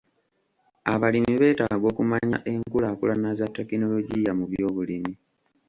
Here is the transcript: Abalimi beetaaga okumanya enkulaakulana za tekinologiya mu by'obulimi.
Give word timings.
Abalimi 0.93 1.33
beetaaga 1.41 1.85
okumanya 1.91 2.37
enkulaakulana 2.53 3.29
za 3.39 3.47
tekinologiya 3.55 4.31
mu 4.39 4.45
by'obulimi. 4.51 5.13